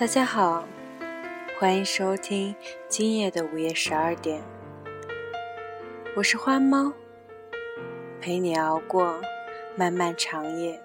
[0.00, 0.64] 大家好，
[1.58, 2.56] 欢迎收听
[2.88, 4.42] 今夜的午夜十二点。
[6.16, 6.90] 我是花猫，
[8.18, 9.20] 陪你熬过
[9.76, 10.80] 漫漫长夜。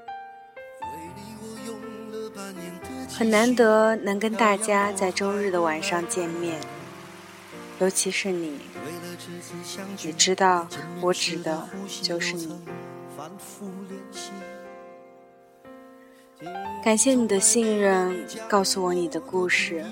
[3.10, 6.60] 很难得能跟大家在周日的晚上见面，
[7.80, 8.60] 尤其是你，
[10.04, 10.68] 你知道
[11.00, 11.70] 我指的
[12.02, 12.62] 就是你。
[16.84, 19.84] 感谢你的信任，告诉我你的故事。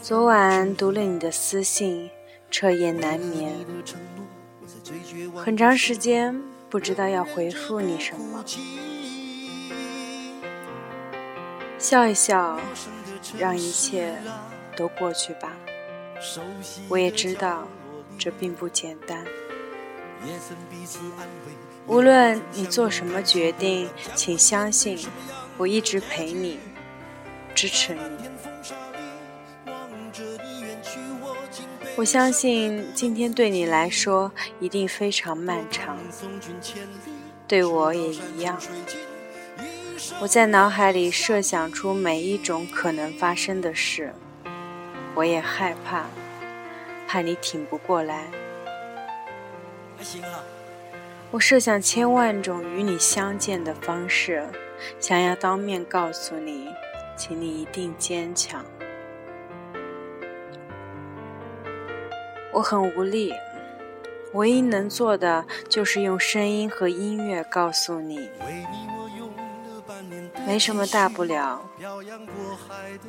[0.00, 2.10] 昨晚读了你的私信，
[2.50, 3.52] 彻夜难眠，
[5.34, 8.44] 很长时间不知道要回复你什么。
[11.78, 12.58] 笑一笑，
[13.38, 14.14] 让一切
[14.76, 15.52] 都过去吧。
[16.88, 17.66] 我也知道，
[18.16, 19.24] 这并不简单。
[21.86, 24.98] 无论你做什么决定，请相信，
[25.58, 26.58] 我一直陪你，
[27.54, 28.00] 支持你。
[31.96, 35.96] 我相信今天对你来说一定非常漫长，
[37.46, 38.58] 对我也一样。
[40.20, 44.12] 我在脑海里设想出每一种可能发生的事，
[45.14, 46.06] 我也害怕，
[47.06, 48.26] 怕你挺不过来。
[51.30, 54.46] 我设想千万种与你相见的方式，
[55.00, 56.68] 想要当面告诉你，
[57.16, 58.64] 请你一定坚强。
[62.52, 63.32] 我很无力，
[64.32, 68.30] 唯一能做的就是用声音和音乐告诉你，
[70.46, 71.60] 没什么大不了。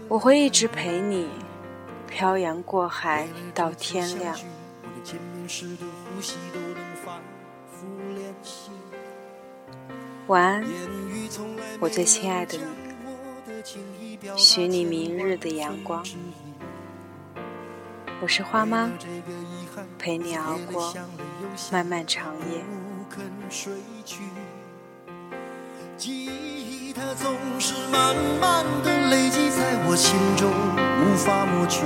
[0.07, 1.29] 我会一直陪你，
[2.07, 4.35] 漂洋过海到天亮。
[10.27, 10.63] 晚安，
[11.79, 12.63] 我最亲爱的你，
[14.35, 16.03] 许你明日的阳光。
[18.19, 18.89] 我是花妈，
[19.99, 20.91] 陪你熬过
[21.71, 22.63] 漫漫长夜。
[25.97, 30.51] 记忆它总是慢慢的累积在我心中，
[31.03, 31.85] 无法抹去。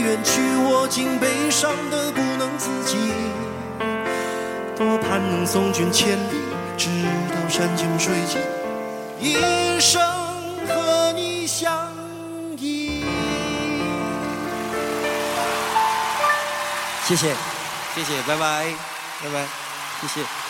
[0.00, 2.46] 远去，我竟悲伤的不能。
[2.58, 2.96] 自己
[4.74, 6.40] 多盼能送君千里，
[6.78, 6.88] 直
[7.28, 8.40] 到山穷水尽，
[9.20, 10.00] 一生
[10.66, 11.92] 和你相
[12.56, 13.04] 依。
[17.06, 17.34] 谢谢，
[17.94, 18.74] 谢谢，拜拜，
[19.22, 19.46] 拜拜，
[20.00, 20.45] 谢谢。